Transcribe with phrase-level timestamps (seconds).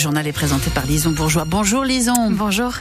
[0.00, 1.44] journal est présenté par Lison Bourgeois.
[1.44, 2.30] Bonjour Lison.
[2.30, 2.72] Bonjour.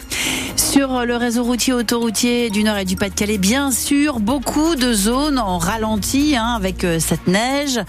[0.70, 5.40] Sur le réseau routier autoroutier du Nord et du Pas-de-Calais, bien sûr, beaucoup de zones
[5.40, 7.80] en ralenti hein, avec euh, cette neige.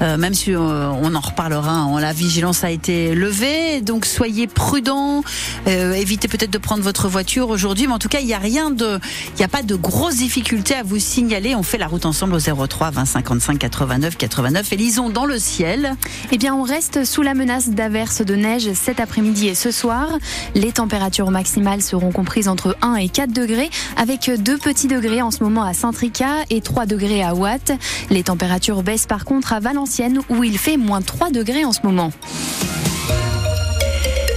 [0.00, 4.46] Euh, même si euh, on en reparlera, hein, la vigilance a été levée, donc soyez
[4.46, 5.22] prudents.
[5.66, 8.70] évitez peut-être de prendre votre voiture aujourd'hui, mais en tout cas, il n'y a rien
[8.70, 8.98] de,
[9.34, 11.54] il n'y a pas de grosses difficultés à vous signaler.
[11.54, 14.72] On fait la route ensemble au 03 20 55 89 89.
[14.72, 15.96] Et lisons dans le ciel.
[16.30, 20.08] Eh bien, on reste sous la menace d'averses de neige cet après-midi et ce soir.
[20.54, 25.32] Les températures maximales seront comprises entre 1 et 4 degrés, avec 2 petits degrés en
[25.32, 27.72] ce moment à Saint-Tricas et 3 degrés à Watt.
[28.10, 31.80] Les températures baissent par contre à Valenciennes où il fait moins 3 degrés en ce
[31.82, 32.12] moment.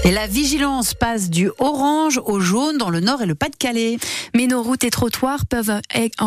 [0.06, 3.98] Et la vigilance passe du orange au jaune dans le nord et le Pas-de-Calais.
[4.36, 6.22] Mais nos routes et trottoirs peuvent être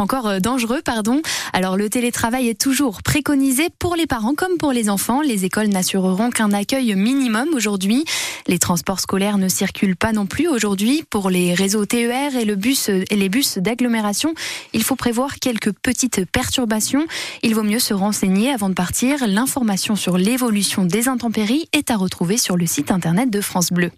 [0.00, 1.20] encore euh, dangereux, pardon.
[1.52, 5.20] Alors le télétravail est toujours préconisé pour les parents comme pour les enfants.
[5.20, 8.06] Les écoles n'assureront qu'un accueil minimum aujourd'hui.
[8.46, 11.04] Les transports scolaires ne circulent pas non plus aujourd'hui.
[11.10, 14.32] Pour les réseaux TER et et les bus d'agglomération,
[14.72, 17.04] il faut prévoir quelques petites perturbations.
[17.42, 19.18] Il vaut mieux se renseigner avant de partir.
[19.26, 23.72] L'information sur l'évolution des intempéries est à retrouver sur le site internet internet de France
[23.72, 23.90] Bleu.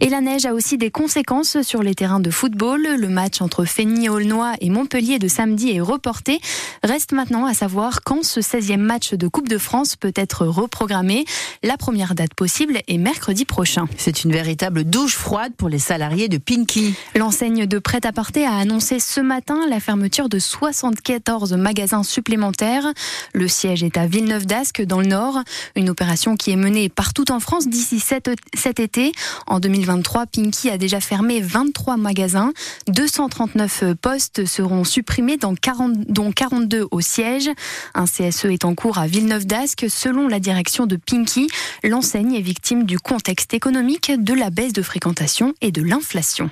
[0.00, 2.86] Et la neige a aussi des conséquences sur les terrains de football.
[2.98, 6.40] Le match entre Feigny-Aulnois et Montpellier de samedi est reporté.
[6.82, 11.24] Reste maintenant à savoir quand ce 16e match de Coupe de France peut être reprogrammé.
[11.62, 13.88] La première date possible est mercredi prochain.
[13.96, 16.94] C'est une véritable douche froide pour les salariés de Pinky.
[17.14, 22.86] L'enseigne de prêt-à-porter a annoncé ce matin la fermeture de 74 magasins supplémentaires.
[23.32, 25.40] Le siège est à Villeneuve-d'Ascq dans le Nord.
[25.74, 29.12] Une opération qui est menée partout en France d'ici cet, cet été.
[29.46, 32.52] En 2020, 2023, Pinky a déjà fermé 23 magasins.
[32.88, 37.50] 239 postes seront supprimés, dans 40, dont 42 au siège.
[37.94, 39.86] Un CSE est en cours à Villeneuve-d'Ascq.
[39.88, 41.48] Selon la direction de Pinky,
[41.84, 46.50] l'enseigne est victime du contexte économique, de la baisse de fréquentation et de l'inflation.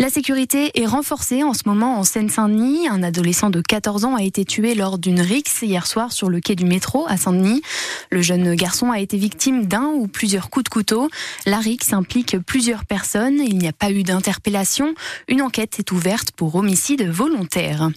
[0.00, 2.88] La sécurité est renforcée en ce moment en Seine-Saint-Denis.
[2.88, 6.40] Un adolescent de 14 ans a été tué lors d'une rixe hier soir sur le
[6.40, 7.62] quai du métro à Saint-Denis.
[8.10, 11.08] Le jeune garçon a été victime d'un ou plusieurs coups de couteau.
[11.46, 13.40] La rixe implique plusieurs personnes.
[13.40, 14.94] Il n'y a pas eu d'interpellation.
[15.28, 17.90] Une enquête est ouverte pour homicide volontaire.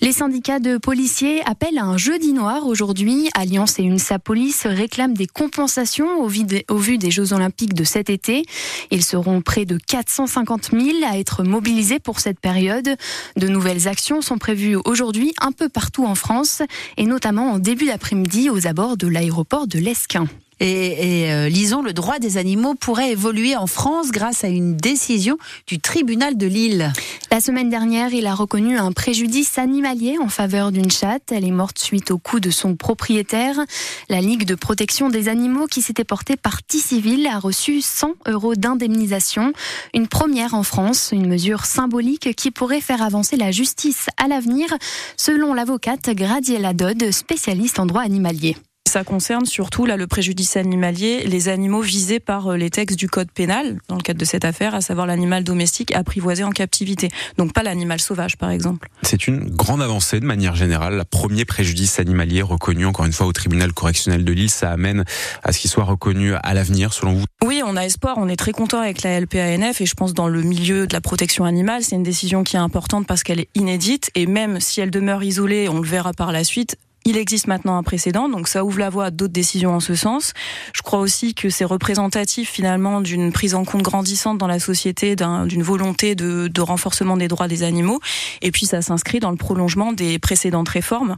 [0.00, 3.28] Les syndicats de policiers appellent à un jeudi noir aujourd'hui.
[3.34, 8.44] Alliance et UNSA Police réclament des compensations au vu des Jeux Olympiques de cet été.
[8.90, 12.96] Ils seront près de 450 000 à être mobilisés pour cette période.
[13.36, 16.62] De nouvelles actions sont prévues aujourd'hui un peu partout en France
[16.96, 20.26] et notamment en début d'après-midi aux abords de l'aéroport de l'Esquin.
[20.60, 24.76] Et, et euh, lisons, le droit des animaux pourrait évoluer en France grâce à une
[24.76, 26.92] décision du tribunal de Lille.
[27.30, 31.30] La semaine dernière, il a reconnu un préjudice animalier en faveur d'une chatte.
[31.30, 33.60] Elle est morte suite au coup de son propriétaire.
[34.08, 38.54] La Ligue de protection des animaux, qui s'était portée partie civile, a reçu 100 euros
[38.54, 39.52] d'indemnisation.
[39.94, 44.68] Une première en France, une mesure symbolique qui pourrait faire avancer la justice à l'avenir,
[45.16, 48.56] selon l'avocate Gradiela Dodd, spécialiste en droit animalier.
[48.88, 53.06] Ça concerne surtout là le préjudice animalier, les animaux visés par euh, les textes du
[53.06, 57.10] code pénal dans le cadre de cette affaire, à savoir l'animal domestique apprivoisé en captivité.
[57.36, 58.88] Donc pas l'animal sauvage par exemple.
[59.02, 60.96] C'est une grande avancée de manière générale.
[60.96, 65.04] Le premier préjudice animalier reconnu encore une fois au tribunal correctionnel de Lille, ça amène
[65.42, 67.24] à ce qu'il soit reconnu à l'avenir selon vous?
[67.44, 70.28] Oui, on a espoir, on est très content avec la LPANF et je pense dans
[70.28, 73.50] le milieu de la protection animale, c'est une décision qui est importante parce qu'elle est
[73.54, 76.78] inédite et même si elle demeure isolée, on le verra par la suite,
[77.08, 79.94] il existe maintenant un précédent, donc ça ouvre la voie à d'autres décisions en ce
[79.94, 80.34] sens.
[80.74, 85.16] Je crois aussi que c'est représentatif finalement d'une prise en compte grandissante dans la société,
[85.16, 88.00] d'une volonté de, renforcement des droits des animaux.
[88.42, 91.16] Et puis ça s'inscrit dans le prolongement des précédentes réformes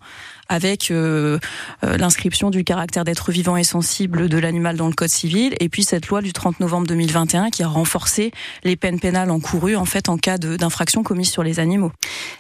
[0.49, 1.39] avec euh,
[1.84, 5.69] euh, l'inscription du caractère d'être vivant et sensible de l'animal dans le code civil, et
[5.69, 8.33] puis cette loi du 30 novembre 2021 qui a renforcé
[8.65, 11.93] les peines pénales encourues en fait en cas d'infraction commise sur les animaux.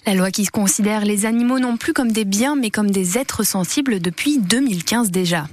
[0.06, 3.39] La loi qui considère les animaux non plus comme des biens mais comme des êtres
[3.44, 5.46] sensibles depuis 2015 déjà.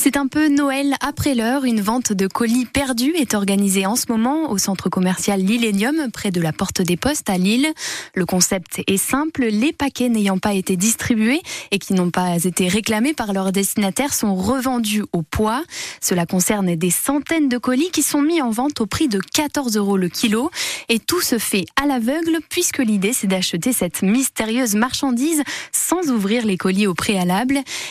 [0.00, 1.64] C'est un peu Noël après l'heure.
[1.64, 6.30] Une vente de colis perdus est organisée en ce moment au centre commercial Lillénium, près
[6.30, 7.66] de la Porte des Postes à Lille.
[8.14, 9.46] Le concept est simple.
[9.46, 11.42] Les paquets n'ayant pas été distribués
[11.72, 15.64] et qui n'ont pas été réclamés par leurs destinataires sont revendus au poids.
[16.00, 19.76] Cela concerne des centaines de colis qui sont mis en vente au prix de 14
[19.76, 20.50] euros le kilo.
[20.88, 25.42] Et tout se fait à l'aveugle puisque l'idée c'est d'acheter cette mystérieuse marchandise
[25.72, 27.27] sans ouvrir les colis au préalable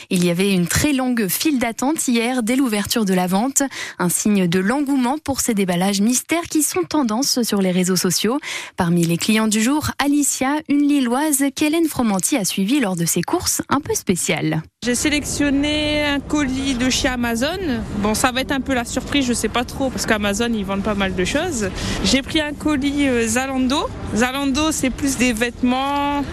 [0.09, 3.61] Il y avait une très longue file d'attente hier dès l'ouverture de la vente,
[3.99, 8.39] un signe de l'engouement pour ces déballages mystères qui sont tendance sur les réseaux sociaux.
[8.75, 13.21] Parmi les clients du jour, Alicia, une Lilloise qu'Hélène Fromanti a suivie lors de ses
[13.21, 14.61] courses un peu spéciales.
[14.85, 17.57] J'ai sélectionné un colis de chez Amazon.
[17.97, 20.63] Bon, ça va être un peu la surprise, je sais pas trop, parce qu'Amazon, ils
[20.63, 21.69] vendent pas mal de choses.
[22.03, 23.89] J'ai pris un colis euh, Zalando.
[24.15, 26.23] Zalando, c'est plus des vêtements,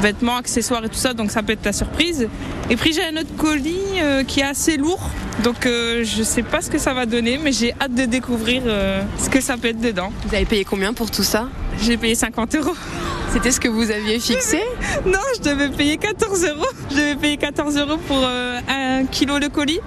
[0.00, 2.28] vêtements, accessoires et tout ça, donc ça peut être la surprise.
[2.70, 5.10] Et puis j'ai un autre colis euh, qui est assez lourd,
[5.42, 8.62] donc euh, je sais pas ce que ça va donner, mais j'ai hâte de découvrir
[9.18, 10.12] ce que ça peut être dedans.
[10.26, 11.48] Vous avez payé combien pour tout ça?
[11.82, 12.74] J'ai payé 50 euros.
[13.32, 14.60] C'était ce que vous aviez fixé
[15.04, 16.66] Non, je devais payer 14 euros.
[16.90, 19.80] Je devais payer 14 euros pour euh, un kilo de colis.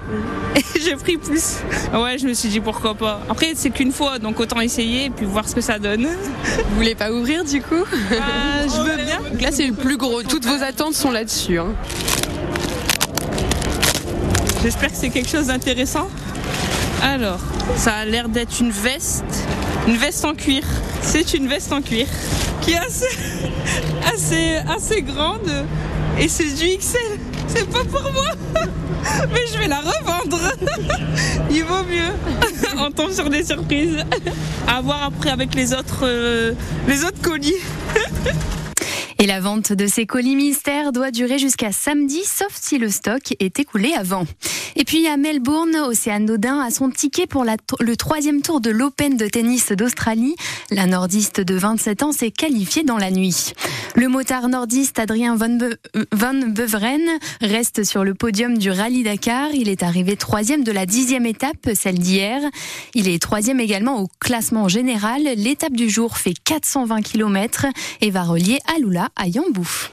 [0.56, 1.56] Et j'ai pris plus.
[1.92, 3.20] Ouais, je me suis dit pourquoi pas.
[3.28, 6.06] Après, c'est qu'une fois, donc autant essayer et puis voir ce que ça donne.
[6.06, 9.18] Vous voulez pas ouvrir du coup euh, Je veux bien.
[9.32, 10.22] Donc là, c'est le plus gros.
[10.22, 11.58] Toutes vos attentes sont là-dessus.
[11.58, 11.74] Hein.
[14.62, 16.08] J'espère que c'est quelque chose d'intéressant.
[17.02, 17.40] Alors,
[17.76, 19.24] ça a l'air d'être une veste.
[19.86, 20.62] Une veste en cuir.
[21.02, 22.06] C'est une veste en cuir
[22.60, 23.06] qui est assez,
[24.14, 25.50] assez, assez grande.
[26.18, 27.18] Et c'est du XL.
[27.48, 28.30] C'est pas pour moi.
[29.32, 30.38] Mais je vais la revendre.
[31.50, 32.12] Il vaut mieux.
[32.78, 34.04] On tombe sur des surprises.
[34.66, 36.52] À voir après avec les autres, euh,
[36.86, 37.54] les autres colis.
[39.20, 43.34] Et la vente de ces colis mystères doit durer jusqu'à samedi, sauf si le stock
[43.38, 44.24] est écoulé avant.
[44.76, 49.18] Et puis à Melbourne, Océane Dodin a son ticket pour le troisième tour de l'Open
[49.18, 50.36] de tennis d'Australie.
[50.70, 53.52] La nordiste de 27 ans s'est qualifiée dans la nuit.
[53.94, 55.58] Le motard nordiste Adrien Van,
[56.46, 59.48] Beveren reste sur le podium du Rallye Dakar.
[59.52, 62.40] Il est arrivé troisième de la dixième étape, celle d'hier.
[62.94, 65.24] Il est troisième également au classement général.
[65.36, 67.66] L'étape du jour fait 420 km
[68.00, 69.88] et va relier Aloula à Yambouf.